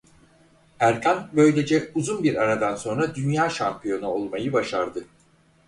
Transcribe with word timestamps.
Erkan 0.79 1.29
böylece 1.33 1.91
uzun 1.95 2.23
bir 2.23 2.35
aradan 2.35 2.75
sonra 2.75 3.15
dünya 3.15 3.49
şampiyonu 3.49 4.07
olmayı 4.07 4.53
başardı. 4.53 5.05